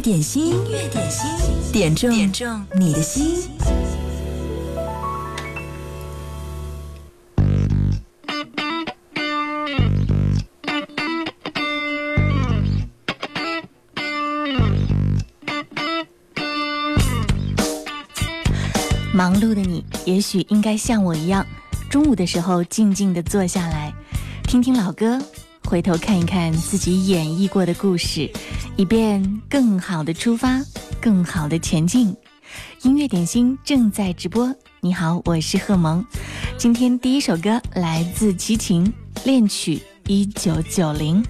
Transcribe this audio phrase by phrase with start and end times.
[0.00, 1.30] 乐点心，音乐点心，
[1.70, 3.50] 点中点中你的心。
[19.12, 21.44] 忙碌的你，也许应该像我一样，
[21.90, 23.92] 中午的时候静静的坐下来，
[24.44, 25.20] 听听老歌，
[25.70, 28.28] 回头看一看自己演绎过的故事，
[28.74, 30.60] 以便更好的出发，
[31.00, 32.12] 更好的前进。
[32.82, 36.04] 音乐点心正在直播，你好，我是贺萌。
[36.58, 38.92] 今天第一首歌来自齐秦，
[39.24, 41.24] 恋曲一九九零。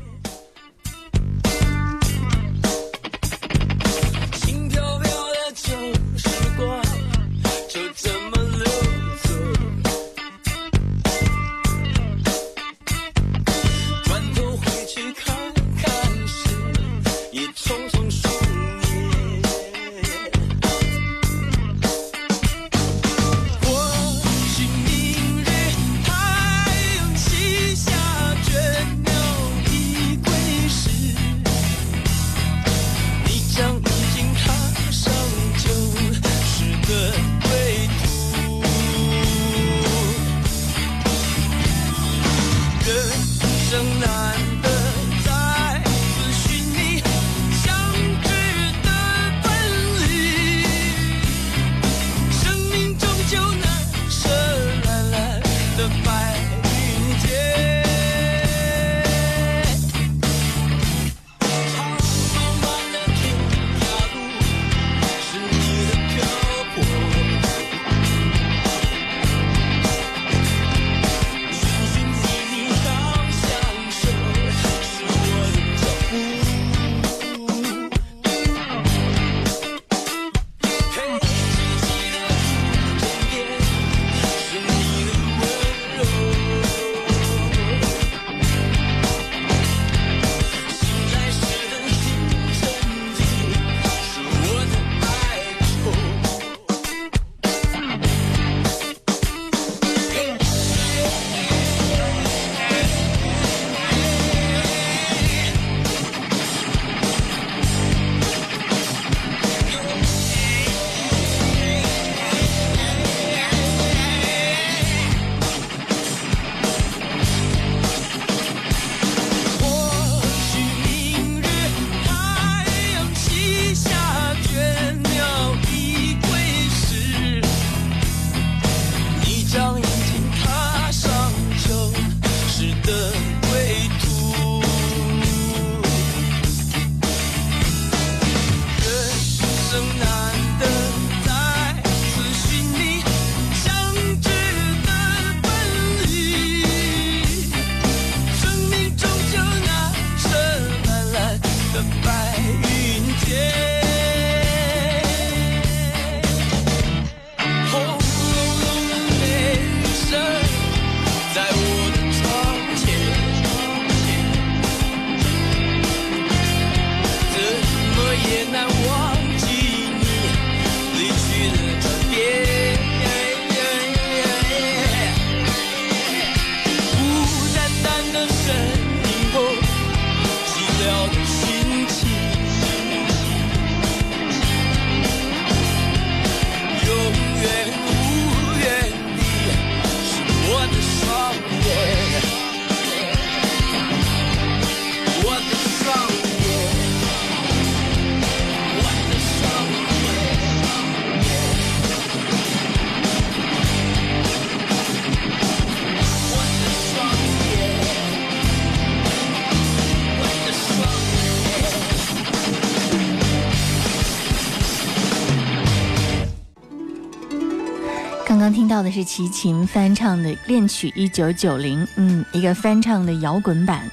[218.91, 223.89] 是齐秦翻唱的恋曲一九九零，嗯，一个翻唱的摇滚版。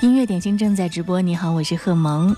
[0.00, 2.34] 音乐点心正在直播，你好，我是贺萌。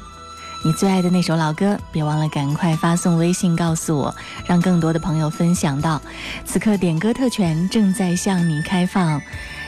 [0.65, 4.15] 你最爱的那首老歌，别忘了赶快发送微信告诉我，
[4.47, 6.01] 让更多的朋友分享到。
[6.45, 9.21] 此刻点歌特权正在向你开放。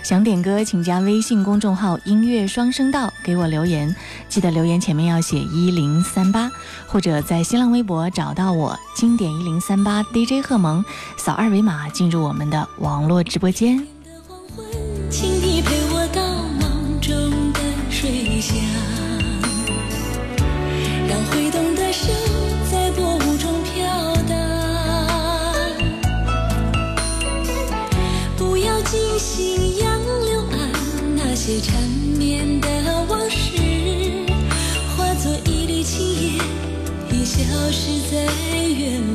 [0.03, 3.95] 想点歌，请加微信公众号“音乐双声道”给我留言，
[4.29, 6.51] 记得留言前面要写一零三八，
[6.87, 10.85] 或者在新浪微博找到我“经典一零三八 DJ 贺萌”，
[11.17, 13.92] 扫二维码进入我们的网络直播间。
[37.73, 38.23] 是在
[38.69, 39.12] 远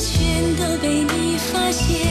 [0.00, 2.09] 全都被你发现。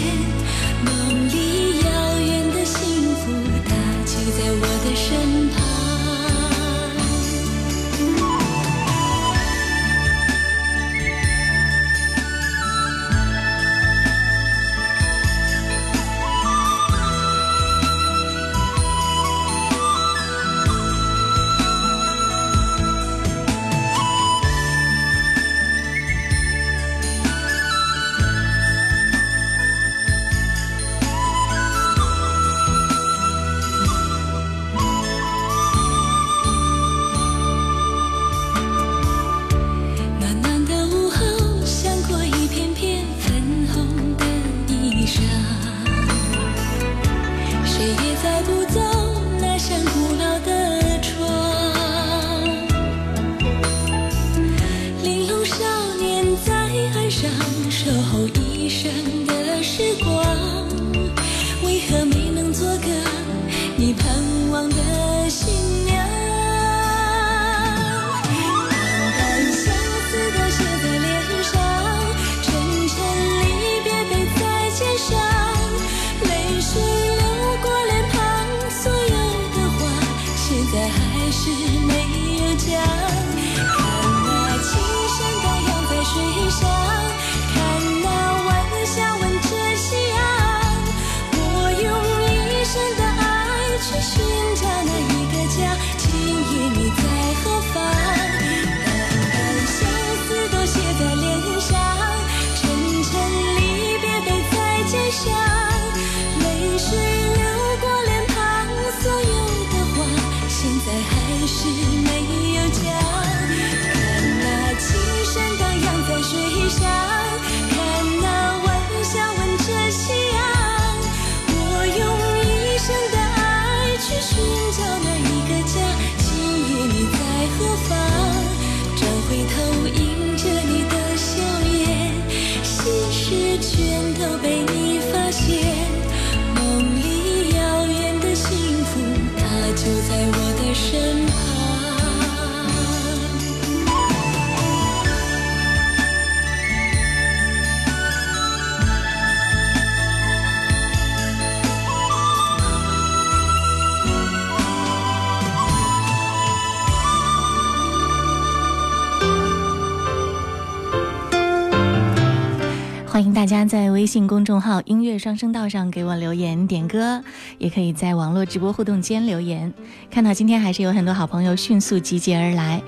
[164.10, 167.24] 微信公众号“音乐双声道”上给我留言点歌，
[167.60, 169.72] 也可以在网络直播互动间留言。
[170.10, 172.82] 看到今天还是有很多好朋友迅速集结而来，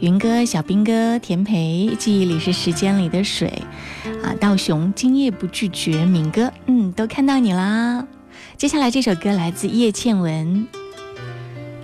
[0.00, 3.50] 云哥、小兵哥、田培，记忆里是时间里的水，
[4.22, 8.06] 啊，道雄，今夜不拒绝，敏哥，嗯，都看到你啦。
[8.58, 10.66] 接下来这首歌来自叶倩文，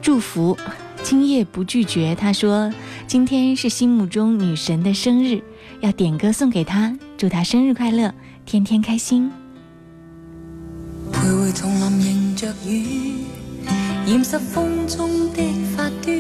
[0.03, 0.55] 祝福，
[1.03, 2.15] 今夜不拒绝。
[2.15, 2.71] 他说
[3.07, 5.43] 今天是心目中女神的生日。
[5.81, 9.31] 要点歌送给她，祝她生日快乐，天天開心。
[11.13, 13.25] 徘徊丛林迎着雨，
[14.07, 15.43] 染湿风中的
[15.77, 16.15] 发端。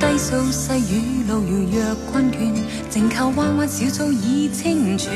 [0.00, 2.54] 低诉细雨路遙若困倦，
[2.90, 5.12] 靜靠彎彎小草已清泉。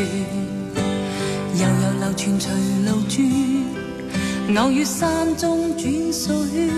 [1.55, 2.49] 悠悠流傳隨
[2.85, 6.69] 路轉，偶遇山中轉數圈。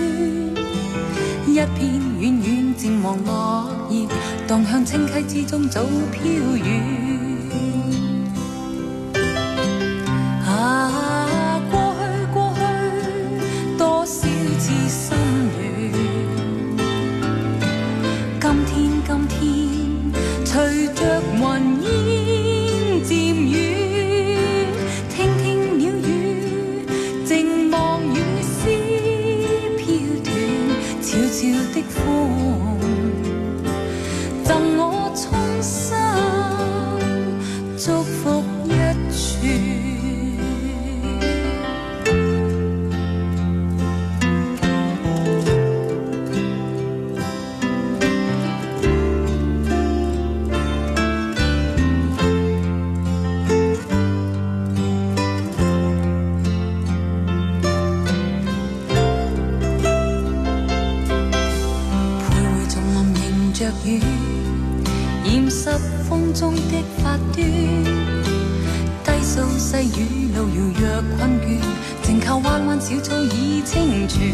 [1.47, 4.07] 一片遠遠漸黃落葉，
[4.47, 6.23] 蕩向清溪之中早飄
[6.63, 7.20] 遠。
[66.69, 67.37] 的发端。
[69.03, 69.99] 低诉细雨
[70.35, 70.81] 路遥若
[71.17, 71.43] 困倦，
[72.03, 74.33] 静靠弯弯小草倚清泉。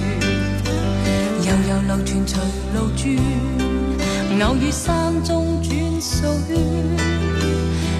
[1.45, 2.39] 悠悠流泉随
[2.73, 3.05] 路转，
[4.47, 6.15] 偶遇山中转数
[6.47, 6.57] 圈。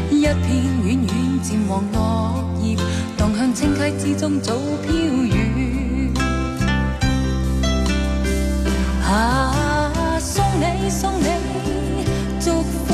[0.09, 0.35] 一片
[0.83, 1.07] 远远
[1.41, 2.75] 渐黄落叶，
[3.15, 4.53] 荡向清溪之中早
[4.83, 6.11] 飘远。
[9.03, 11.27] 啊，送你送你，
[12.41, 12.86] 祝福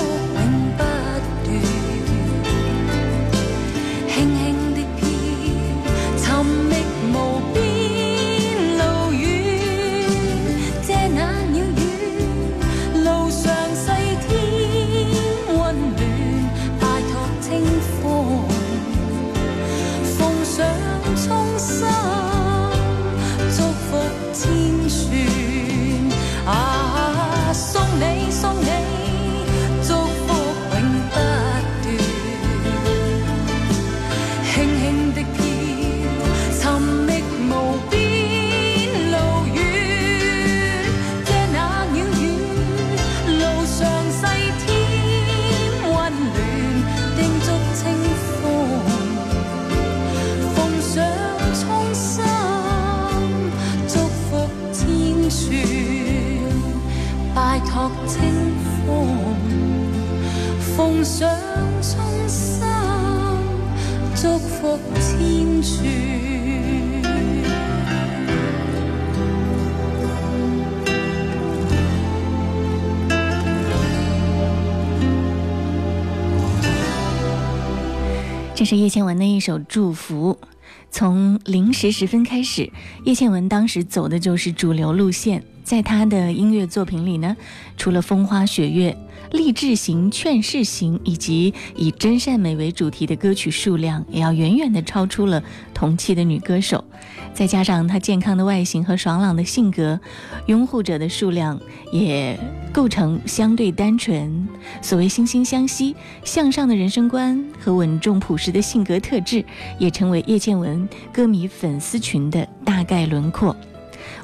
[78.63, 80.39] 这是叶倩文的一首《祝福》。
[80.89, 82.71] 从零时十分开始，
[83.03, 85.43] 叶倩文当时走的就是主流路线。
[85.63, 87.35] 在他的音乐作品里呢，
[87.77, 88.95] 除了风花雪月、
[89.31, 95.41] 励志型、劝世型以及以真善美为主题的歌曲数量，也要远远的超出了
[95.73, 96.83] 同期的女歌手。
[97.33, 99.99] 再加上她健康的外形和爽朗的性格，
[100.47, 101.59] 拥护者的数量
[101.91, 102.37] 也
[102.71, 104.47] 构成相对单纯。
[104.81, 109.43] 所谓惺惺相惜、向上的人生观和稳重朴实的性格特质，
[109.79, 113.55] 也成为叶倩文歌迷粉丝群的大概轮廓。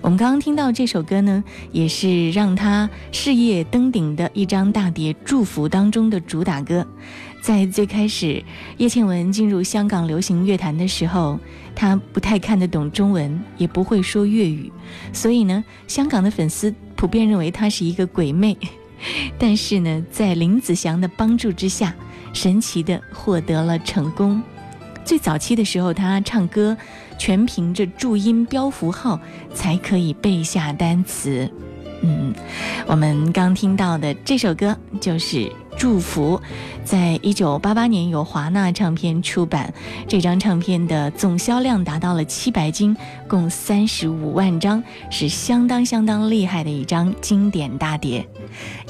[0.01, 6.85] 我们刚刚听到这首歌呢，也是让她事业登顶的一张大碟《祝福》当中的主打歌。
[7.41, 8.41] 在最开始，
[8.77, 11.37] 叶倩文进入香港流行乐坛的时候，
[11.75, 14.71] 她不太看得懂中文，也不会说粤语，
[15.11, 18.57] 所以呢，香港的粉丝普遍认为她是一个鬼魅。
[19.37, 21.93] 但是呢，在林子祥的帮助之下，
[22.33, 24.41] 神奇的获得了成功。
[25.05, 26.75] 最早期的时候，她唱歌
[27.19, 29.19] 全凭着注音标符号
[29.53, 31.47] 才可以背下单词。
[32.01, 32.33] 嗯，
[32.87, 35.37] 我们刚听到的这首歌就是
[35.77, 36.37] 《祝福》，
[36.85, 39.73] 在一九八八年由华纳唱片出版，
[40.07, 42.95] 这张唱片的总销量达到了七百斤，
[43.27, 48.25] 共三十五万张，是相当相当厉害的一张经典大碟。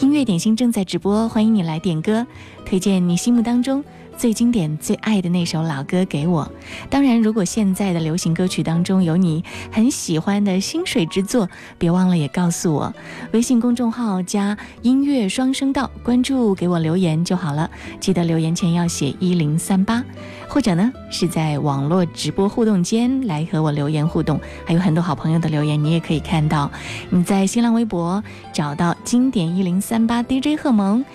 [0.02, 2.28] 音乐点心正在直播，欢迎你来点歌，
[2.64, 3.84] 推荐你心目当中。
[4.20, 6.52] 最经典、最爱的那首老歌给我。
[6.90, 11.48] 当然，如果现在的流行歌曲当中有你很喜欢的心水之作，
[11.78, 12.94] 别忘了也告诉我。
[13.32, 17.72] 微信公众号加音乐双声道，关注给我留言就好了。
[18.02, 20.04] 记得留言前要写一零三八，
[20.50, 24.38] 或者呢是在网络直播互动间来和我留言互动。
[24.66, 26.70] 还有很多好朋友的留言，你也可以看到。
[27.10, 28.22] 你在新浪微博
[28.52, 31.06] 找到经典一零三八 DJ 贺萌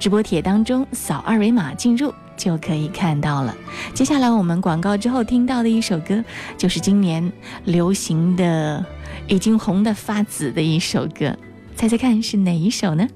[0.00, 2.12] 直播帖当中扫二维码进入。
[2.36, 3.54] 就可以看到了。
[3.94, 6.22] 接下来我们广告之后听到的一首歌，
[6.56, 7.32] 就是今年
[7.64, 8.84] 流行的、
[9.28, 11.36] 已经红的发紫的一首歌，
[11.76, 13.08] 猜猜看是哪一首呢？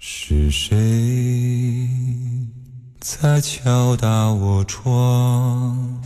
[0.00, 1.88] 是谁
[3.00, 6.00] 在敲打我窗？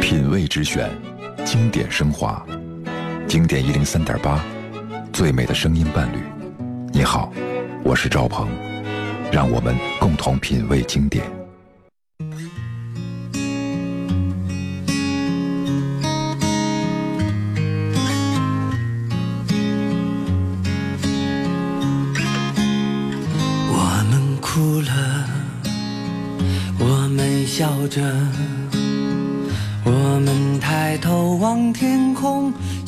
[0.00, 0.90] 品味之选，
[1.44, 2.44] 经典升华。
[3.34, 4.40] 经典一零三点八，
[5.12, 6.18] 最美的声音伴侣。
[6.92, 7.32] 你好，
[7.82, 8.46] 我是赵鹏，
[9.32, 11.24] 让我们共同品味经典。
[23.68, 25.28] 我们哭了，
[26.78, 28.00] 我们笑着，
[29.84, 32.52] 我们抬头望天空。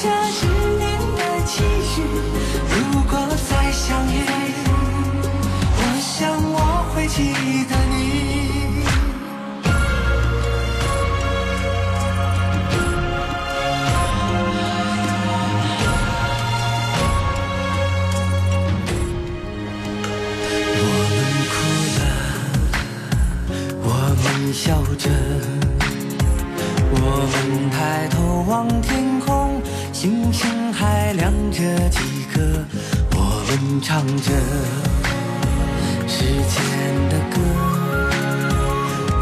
[0.00, 0.86] 下十年
[1.16, 2.02] 的期许。
[2.70, 3.18] 如果
[3.50, 4.14] 再相遇，
[5.74, 6.56] 我想我
[6.94, 7.34] 会记
[7.68, 7.96] 得你。
[20.80, 21.18] 我们
[21.50, 21.56] 哭
[21.98, 22.00] 了，
[23.82, 23.86] 我
[24.22, 24.64] 们笑
[24.96, 25.10] 着，
[26.92, 26.96] 我
[27.32, 27.36] 们
[27.72, 27.76] 抬
[28.08, 28.16] 头
[28.48, 29.26] 望天空，
[30.00, 31.98] 星星还亮着几
[32.32, 32.40] 颗。
[33.16, 34.30] 我们唱着
[36.06, 36.22] 时
[36.54, 36.56] 间
[37.08, 37.36] 的歌，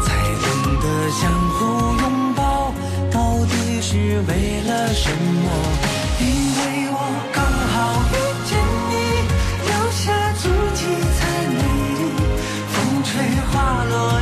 [0.05, 0.07] 才
[0.43, 0.45] 懂
[0.79, 1.19] 得相
[1.55, 1.65] 互
[1.99, 2.71] 拥抱，
[3.11, 5.49] 到底是为了什么？
[6.19, 6.23] 因
[6.59, 6.61] 为
[6.91, 6.95] 我
[7.33, 7.41] 刚
[7.73, 7.75] 好
[8.13, 8.53] 遇见
[8.91, 8.93] 你，
[9.65, 10.43] 留下足
[10.75, 10.79] 迹
[11.17, 11.19] 才
[11.57, 11.59] 美
[11.97, 12.01] 丽。
[12.69, 13.09] 风吹
[13.49, 14.21] 花落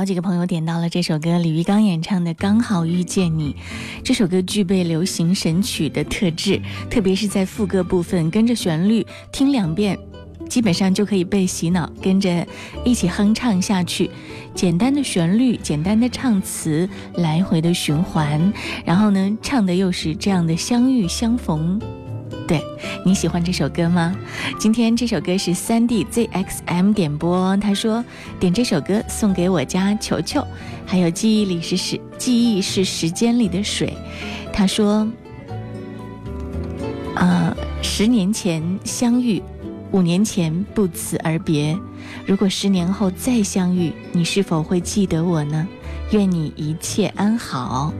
[0.00, 3.52] 好几个朋友点到了这首歌，李玉刚演唱的《刚好遇见你》。
[4.02, 6.58] 这首歌具备流行神曲的特质，
[6.88, 9.98] 特别是在副歌部分，跟着旋律听两遍，
[10.48, 12.46] 基本上就可以被洗脑，跟着
[12.82, 14.10] 一起哼唱下去。
[14.54, 18.50] 简单的旋律，简单的唱词，来回的循环，
[18.86, 21.78] 然后呢，唱的又是这样的相遇相逢。
[22.50, 22.60] 对
[23.06, 24.12] 你喜欢这首歌吗？
[24.58, 28.04] 今天这首歌是三 D ZXM 点播，他说
[28.40, 30.44] 点这首歌送给我家球球，
[30.84, 33.96] 还有记忆里是时记忆是时间里的水。
[34.52, 35.08] 他说，
[37.14, 39.40] 呃，十年前相遇，
[39.92, 41.78] 五年前不辞而别。
[42.26, 45.68] 如果十年后再相遇，你是否会记得我呢？
[46.10, 47.94] 愿你一切安好。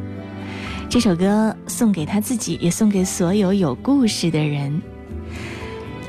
[0.90, 4.82] 这首歌送给他自己，也送给所有有故事的人。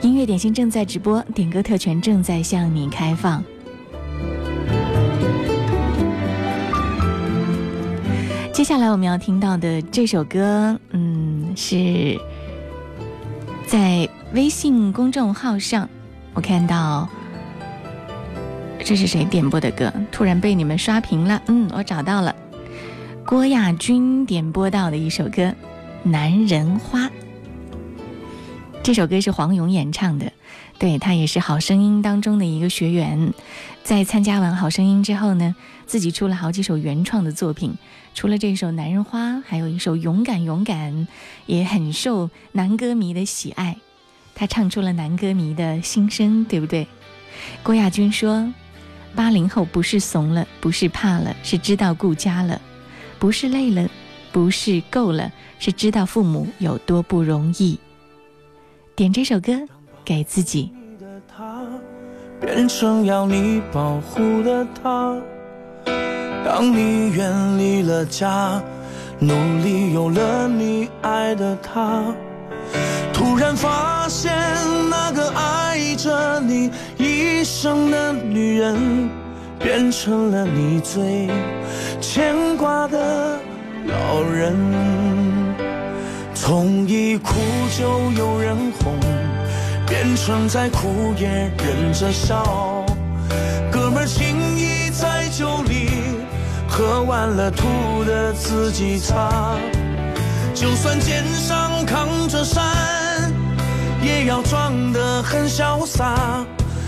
[0.01, 3.43] 音乐点心正在直播，点歌特权正在向你开放。
[8.51, 12.19] 接下来我们要听到的这首歌，嗯，是
[13.67, 15.87] 在微信公众号上，
[16.33, 17.07] 我看到
[18.83, 19.93] 这是谁点播的歌？
[20.11, 21.39] 突然被你们刷屏了。
[21.45, 22.35] 嗯，我找到了。
[23.25, 25.43] 郭亚军点播到的一首歌
[26.03, 27.05] 《男人花》，
[28.83, 30.33] 这首歌是黄勇演唱的，
[30.77, 33.33] 对他也是《好声音》当中的一个学员。
[33.83, 35.55] 在参加完《好声音》之后呢，
[35.85, 37.75] 自己出了好几首原创的作品，
[38.13, 40.93] 除了这首《男人花》，还有一首《勇敢勇敢》，
[41.45, 43.77] 也很受男歌迷的喜爱。
[44.35, 46.87] 他唱出了男歌迷的心声，对不对？
[47.63, 48.51] 郭亚军说
[49.15, 52.59] ：“八零后不是怂了，不是怕了，是知道顾家了。”
[53.21, 53.87] 不是累了，
[54.31, 57.79] 不是够了，是知道父母有多不容易。
[58.95, 59.53] 点这首歌
[60.03, 60.71] 给自己。
[62.39, 65.15] 变成要你保护的他。
[66.43, 68.59] 当你远离了家，
[69.19, 72.03] 努力有了你爱的他，
[73.13, 74.33] 突然发现
[74.89, 79.07] 那个爱着你一生的女人，
[79.59, 81.29] 变成了你最
[82.01, 83.39] 牵挂的
[83.85, 84.55] 老人。
[86.33, 87.35] 从一哭
[87.77, 88.99] 就有人哄，
[89.87, 92.83] 变成再哭也忍着笑。
[93.71, 95.89] 哥们情谊在酒里，
[96.67, 99.55] 喝完了吐的自己擦。
[100.55, 103.31] 就算肩上扛着山，
[104.01, 106.43] 也要装得很潇洒。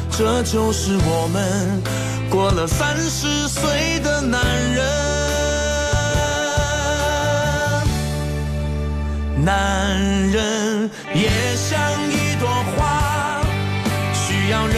[0.09, 1.81] 这就是我们
[2.29, 4.41] 过了三十岁男
[4.73, 4.83] 人。
[9.45, 9.99] 男
[10.31, 11.77] 人也像
[12.09, 13.41] 一朵花，
[14.13, 14.75] 需要人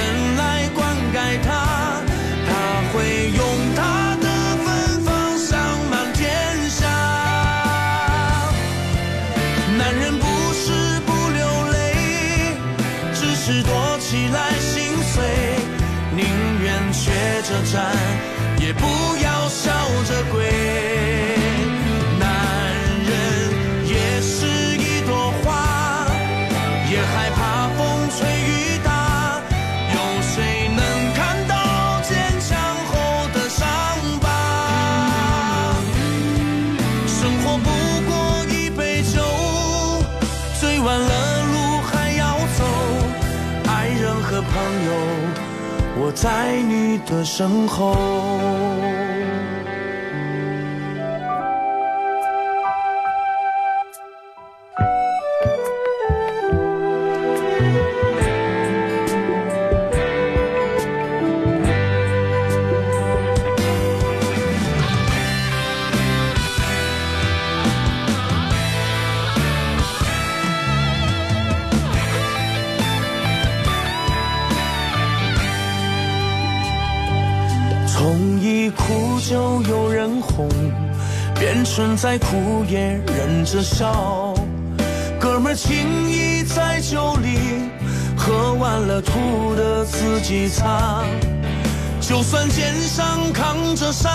[46.05, 49.04] 我在你的身后。
[81.75, 84.33] 变成再哭也忍着笑。
[85.19, 87.69] 哥们情谊在酒里，
[88.15, 91.03] 喝完了吐的自己擦。
[91.99, 94.09] 就算肩上扛着山，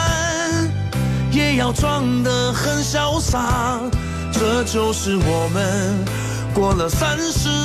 [1.31, 3.79] 也要装得很潇洒。
[4.33, 5.99] 这就是我们
[6.55, 7.60] 过了三十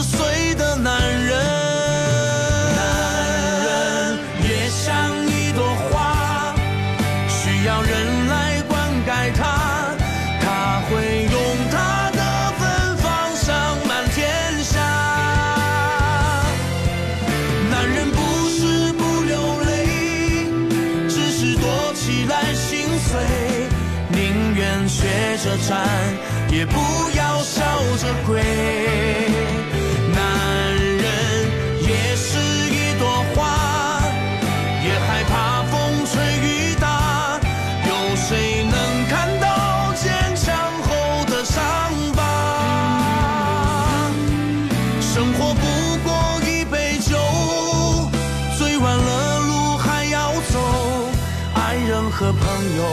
[52.76, 52.84] 有，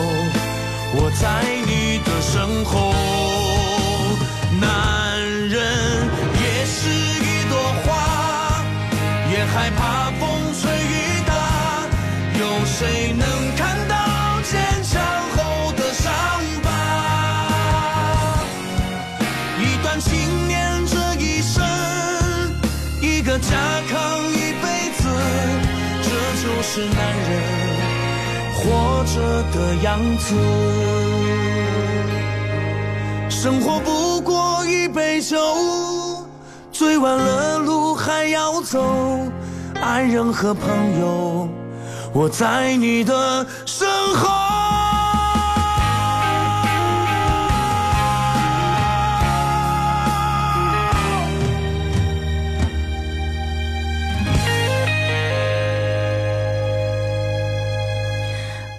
[0.95, 1.25] 我在
[1.66, 2.95] 你的身后。
[4.61, 4.64] 男
[5.49, 5.59] 人
[6.40, 7.88] 也是一朵花，
[9.31, 9.81] 也害怕
[10.21, 10.21] 风
[10.61, 11.31] 吹雨打。
[12.38, 13.97] 有谁能看到
[14.42, 14.53] 坚
[14.85, 15.03] 强
[15.35, 16.12] 后的伤
[16.62, 16.66] 疤？
[19.59, 20.11] 一段情
[20.47, 21.64] 念这一生，
[23.01, 23.51] 一个家
[23.90, 23.99] 扛
[24.31, 25.03] 一辈子，
[26.03, 26.09] 这
[26.40, 27.31] 就是男人
[29.14, 29.20] 着
[29.53, 30.35] 的样子。
[33.29, 35.37] 生活不过一杯酒，
[36.72, 38.83] 醉完了路还要走。
[39.83, 40.70] 爱人和朋
[41.01, 41.48] 友，
[42.14, 43.46] 我在你的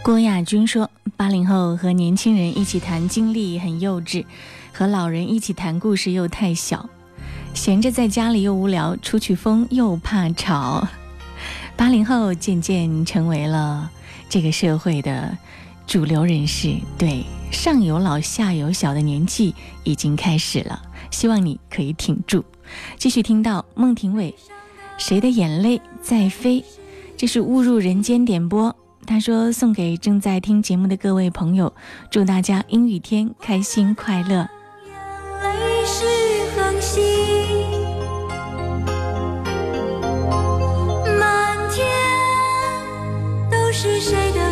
[0.04, 4.26] 郭亚军说：“八零后和年轻人一起谈经历很幼稚，
[4.74, 6.90] 和老人一起谈故事又太小，
[7.54, 10.86] 闲着在家里又无聊，出去疯又怕吵。
[11.78, 13.90] 八零后渐渐成为了
[14.28, 15.38] 这个社会的
[15.88, 22.44] 主流人士，对上有老下有小的年纪已经开始了，希望你可以挺住。
[22.98, 24.36] 继续听到孟庭苇，
[24.98, 26.62] 谁的眼泪在飞？
[27.16, 31.74] 这是误入人间点播。”他说：“送给正在听节目的各位朋友，
[32.10, 34.48] 祝大家阴雨天开心快乐。
[41.20, 41.86] 满天
[43.52, 44.43] 都是谁的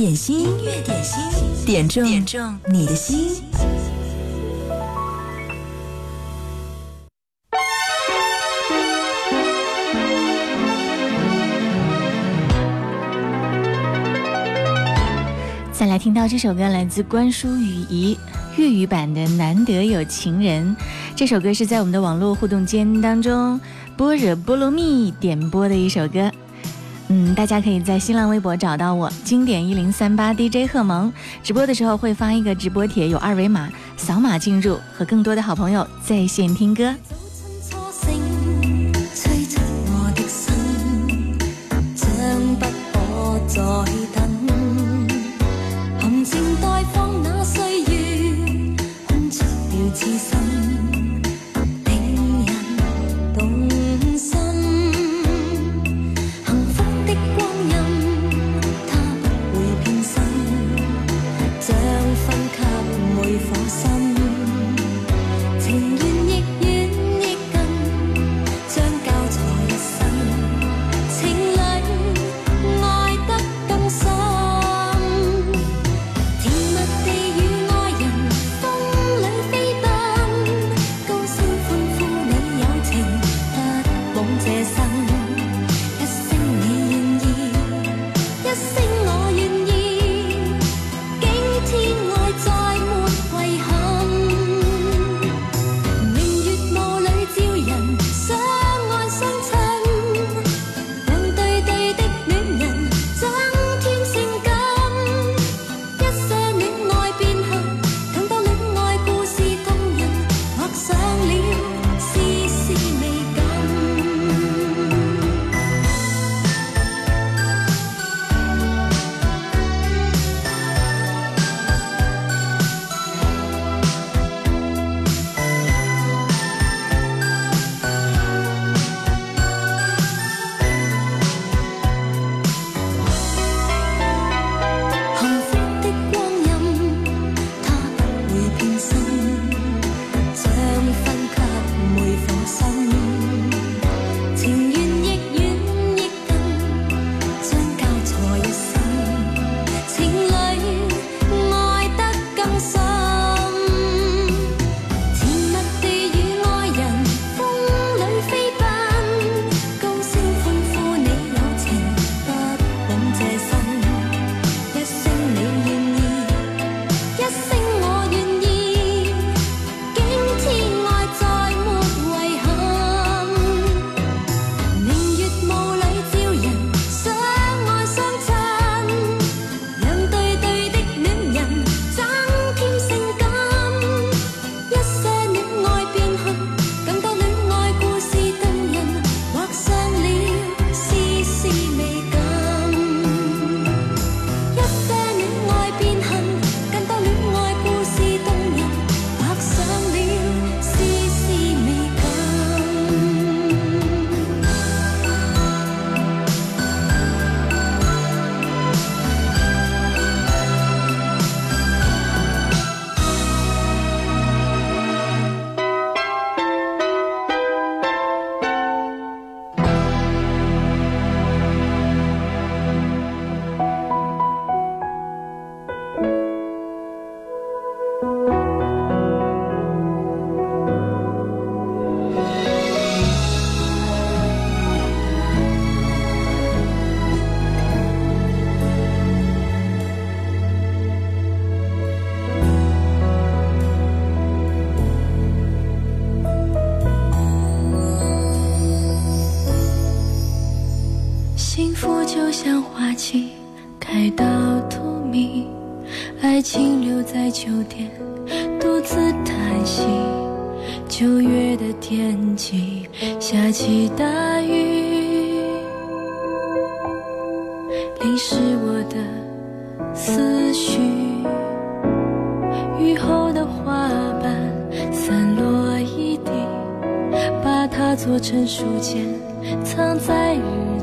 [0.00, 1.22] 点心，音乐点心，
[1.66, 3.28] 点中点中你的心。
[15.70, 18.16] 再来听到这首歌，来自关淑雨怡
[18.56, 20.74] 粤语版的《难得有情人》。
[21.14, 23.60] 这首歌是在我们的网络互动间当中，
[23.98, 26.32] 般若波罗蜜点播的一首歌。
[27.12, 31.12] 嗯，大家可以在新浪微博找到我，经典一零三八 DJ 贺萌。
[31.42, 36.94] 直播的时候会发一个直播帖，有二维码，扫码进入，和更多的好朋友在线听歌。
[37.68, 38.14] 早晨
[38.62, 41.36] 初醒，催促我的心，
[41.96, 42.06] 將
[42.60, 43.60] 不可再
[44.14, 44.22] 等。
[45.98, 48.76] 含情待放那歲月，
[49.08, 50.38] 空出了痴心，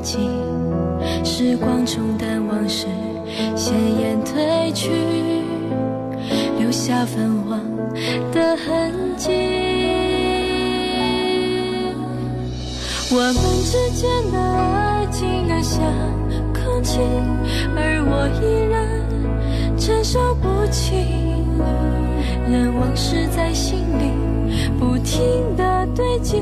[0.07, 0.17] 日记。
[1.25, 2.87] 时光冲淡往事，
[3.55, 4.89] 鲜艳褪去，
[6.57, 7.59] 留下泛黄
[8.31, 9.29] 的痕迹。
[13.09, 15.81] 我们之间的爱，竟然像
[16.53, 16.99] 空气，
[17.75, 18.87] 而我依然
[19.77, 20.95] 承受不起。
[22.49, 24.13] 任往事在心里
[24.79, 26.41] 不停的堆积。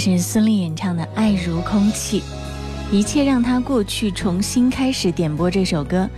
[0.00, 2.22] 是孙俪演唱的《爱如空气》，
[2.90, 5.12] 一切让它过去，重新开始。
[5.12, 6.08] 点播这首歌，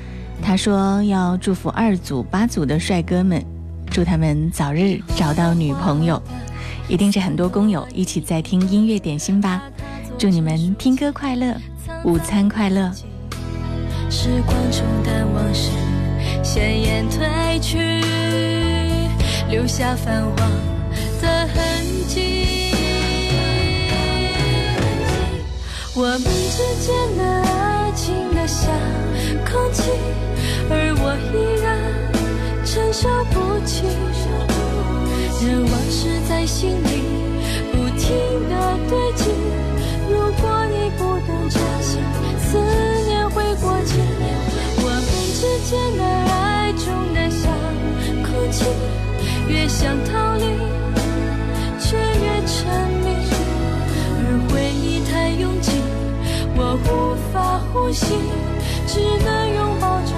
[0.40, 3.44] 他说要祝福二组、八组的帅哥们，
[3.90, 6.22] 祝他们早日找到女朋友。
[6.86, 9.60] 一定是很多工友一起在听音乐点心吧，
[10.16, 11.52] 祝你们听歌快乐，
[12.04, 12.88] 午餐快乐。
[14.08, 15.70] 时光冲淡往事，
[16.44, 18.00] 鲜艳褪去，
[19.50, 20.50] 留下泛黄
[25.94, 28.72] 我们之间的爱情的像
[29.44, 29.90] 空气，
[30.70, 31.68] 而我依然
[32.64, 33.84] 承受不起。
[35.44, 36.88] 任往事在心里
[37.72, 38.08] 不停
[38.48, 38.54] 的
[38.88, 39.28] 堆积。
[40.08, 41.98] 如果你不懂珍惜，
[42.40, 42.56] 思
[43.04, 44.00] 念会过期。
[44.78, 45.04] 我们
[45.36, 47.52] 之间的爱重得像
[48.24, 48.64] 空气，
[49.46, 50.44] 越想逃离，
[51.78, 52.56] 却越沉
[53.04, 53.12] 迷。
[54.24, 55.81] 而回忆太拥挤，
[56.54, 58.14] 我无法呼吸，
[58.86, 60.12] 只能拥抱着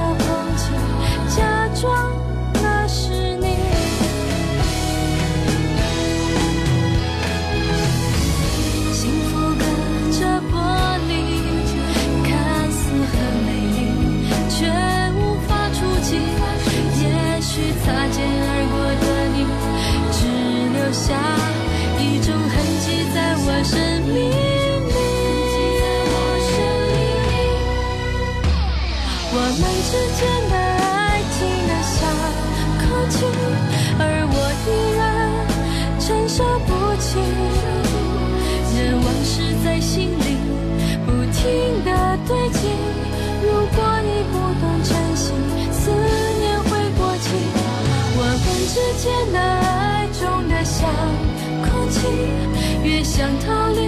[53.24, 53.80] 想逃离，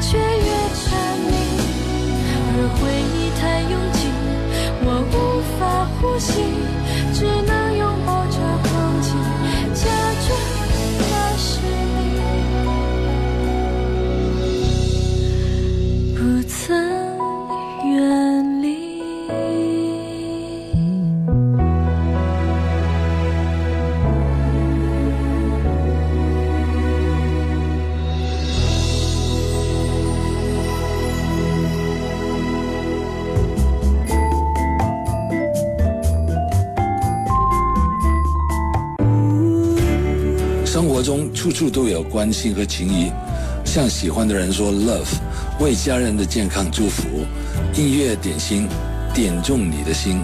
[0.00, 0.84] 却越沉
[1.28, 1.32] 迷。
[2.48, 2.80] 而回
[3.12, 4.08] 忆太拥挤，
[4.80, 5.14] 我无
[5.60, 5.60] 法
[6.00, 6.32] 呼吸，
[7.12, 7.52] 只能
[41.70, 43.10] 都有关心和情谊，
[43.64, 45.18] 向喜欢的人说 love，
[45.60, 47.06] 为家人的健康祝福。
[47.74, 48.68] 音乐点心，
[49.14, 50.22] 点中你的心。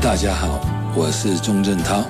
[0.00, 0.60] 大家好，
[0.94, 2.04] 我是钟镇涛。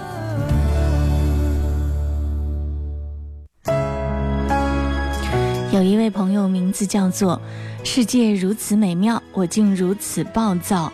[5.72, 7.40] 有一位朋友名字叫做
[7.84, 10.92] “世界如此美妙，我竟如此暴躁”。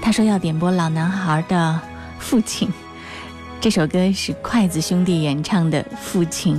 [0.00, 1.80] 他说要点播老男孩的
[2.20, 2.68] 《父亲》，
[3.60, 6.56] 这首歌是筷子兄弟演唱的《父亲》。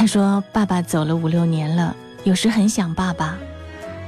[0.00, 1.94] 他说爸爸走了五六年了，
[2.24, 3.36] 有时很想爸爸。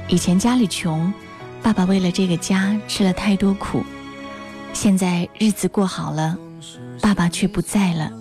[0.07, 1.13] 以前家里穷，
[1.61, 3.83] 爸爸为了这个家吃了太多苦。
[4.73, 6.35] 现在日子过好了，
[6.99, 8.11] 爸爸却不在了，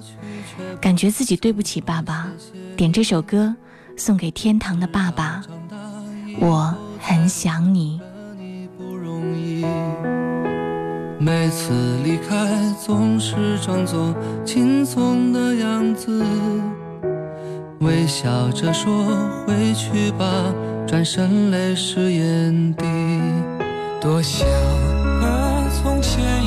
[0.82, 2.30] 感觉自己对不起爸爸。
[2.76, 3.56] 点这首歌
[3.96, 5.42] 送给天堂的爸爸，
[6.40, 7.98] 我很想你。
[11.18, 11.72] 每次
[12.04, 14.14] 离开总是装作
[14.44, 16.22] 轻松的样子，
[17.82, 19.04] 微笑着说
[19.44, 20.24] 回去吧，
[20.86, 22.84] 转身泪湿眼底。
[24.00, 24.46] 多想
[25.20, 26.41] 和从前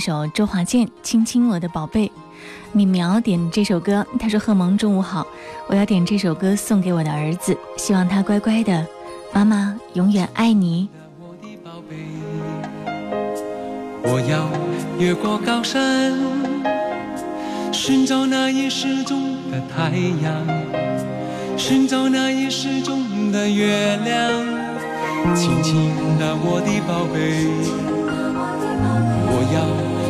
[0.00, 2.06] 首周华健《亲亲我的宝贝》，
[2.72, 5.26] 米苗点这首歌，他说：“贺蒙中午好，
[5.68, 8.86] 我要点这首歌送给我的儿子，希望他乖乖的，
[9.32, 10.88] 妈妈永远爱你。
[11.20, 11.96] 我的宝贝，
[14.02, 14.48] 我要
[14.98, 16.12] 越过高山，
[17.70, 19.90] 寻找那已失踪的太
[20.22, 24.60] 阳，寻找那已失踪的月亮。
[25.36, 27.46] 亲亲的我的宝贝，
[29.28, 29.89] 我要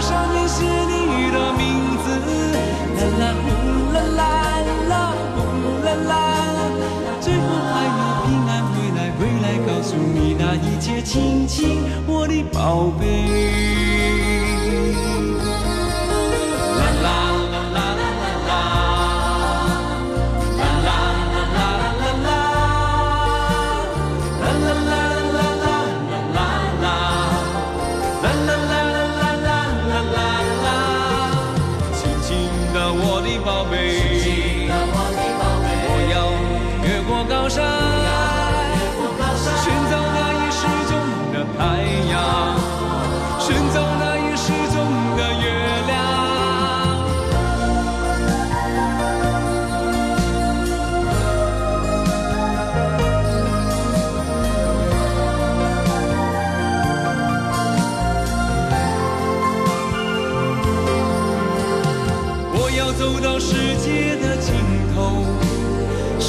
[0.00, 2.06] 上面写你的名字。
[2.98, 3.46] 啦啦呼
[3.92, 4.20] 啦啦
[4.88, 4.92] 啦
[5.34, 5.38] 呼
[5.84, 6.12] 啦啦，
[7.20, 7.40] 最后
[7.72, 13.97] 还要平安回来，回来告诉你那一切，亲亲我的宝贝。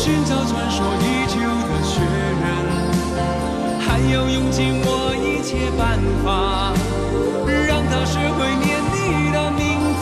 [0.10, 1.38] 寻找传说已久
[1.70, 2.02] 的雪
[2.42, 2.44] 人，
[3.80, 6.74] 还要用尽我一切办法，
[7.46, 9.62] 让他学会念你的名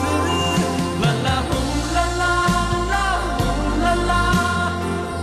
[1.04, 1.52] 啦啦呼
[1.92, 2.24] 啦啦
[2.88, 2.94] 啦
[3.36, 3.44] 呼
[3.84, 4.10] 啦啦，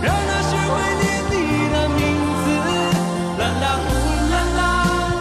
[0.00, 1.34] 让他学会念你
[1.74, 2.06] 的名
[2.44, 2.46] 字。
[3.40, 3.90] 啦啦呼
[4.30, 4.62] 啦啦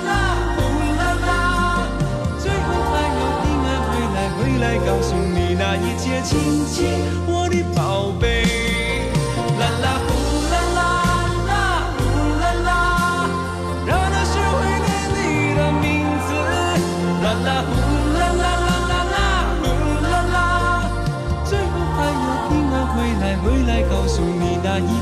[0.05, 0.09] 啦
[0.57, 0.61] 呼
[0.93, 1.89] 啦啦，
[2.37, 6.85] 最后还要平安回来，回来告诉你那一切亲亲，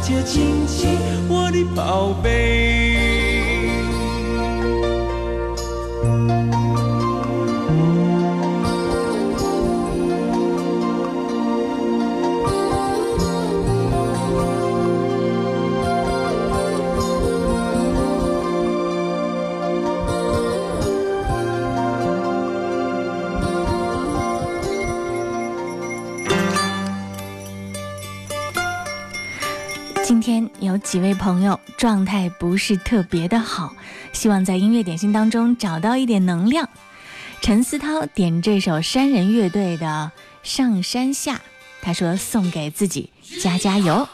[0.06, 0.89] 你那一切亲亲，
[1.30, 2.82] 我的宝贝。
[30.94, 33.74] 几位朋友状态不是特别的好，
[34.12, 36.70] 希望在音乐点心当中找到一点能量。
[37.41, 40.12] 陈思涛点这首山人乐队的
[40.48, 41.34] 《上山下》，
[41.82, 43.10] 他说送给自己
[43.41, 44.08] 加加油。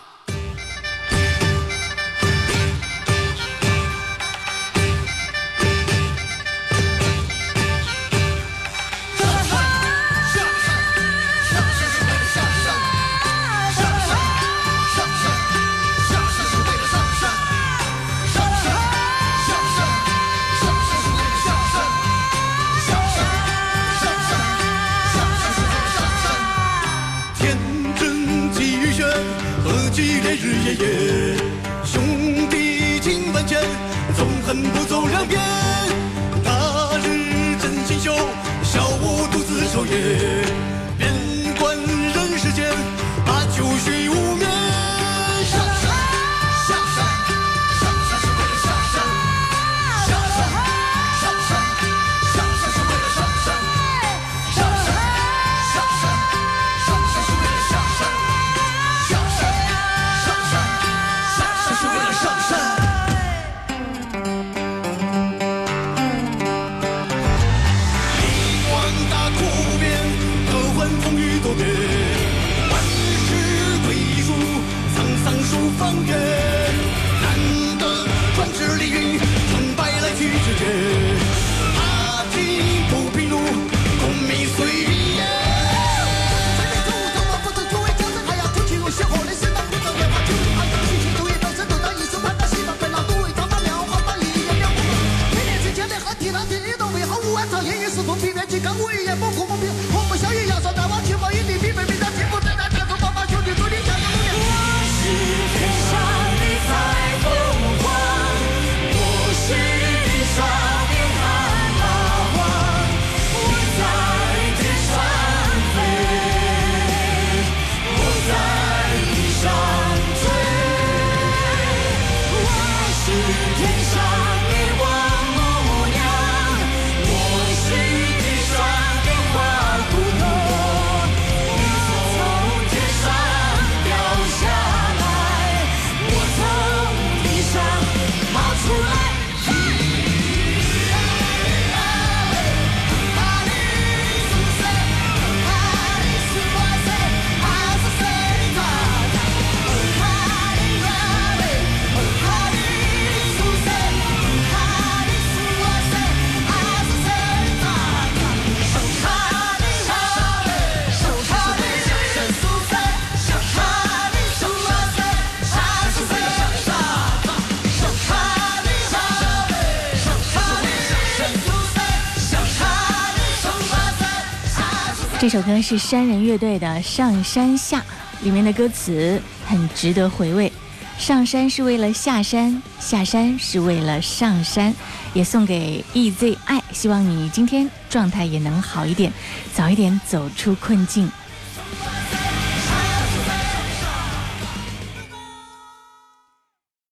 [175.32, 177.82] 这首歌是山人乐队的《上山下》，
[178.24, 180.52] 里面的歌词很值得回味。
[180.98, 184.74] 上山是为了下山，下山是为了上山，
[185.14, 189.14] 也送给 E.Z.I，，希望你今天状态也能好一点，
[189.54, 191.08] 早一点走出困境。